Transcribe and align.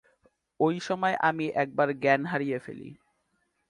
ঐসময়েই 0.59 1.17
আমি 1.21 1.45
একবার 1.55 1.87
জ্ঞান 2.01 2.21
হারিয়ে 2.25 2.57
ফেলি। 2.59 2.89